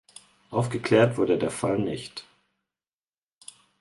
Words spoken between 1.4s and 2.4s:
Fall nicht.